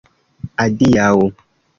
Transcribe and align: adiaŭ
adiaŭ 0.63 1.13